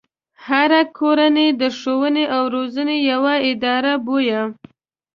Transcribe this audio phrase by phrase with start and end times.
[0.47, 4.41] هره کورنۍ د ښوونې او روزنې يوه اداره بويه.